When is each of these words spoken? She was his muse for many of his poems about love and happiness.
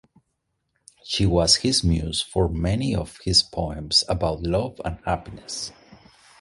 She 1.03 1.27
was 1.27 1.57
his 1.57 1.83
muse 1.83 2.23
for 2.23 2.49
many 2.49 2.95
of 2.95 3.19
his 3.23 3.43
poems 3.43 4.03
about 4.09 4.41
love 4.41 4.81
and 4.83 4.97
happiness. 5.05 5.71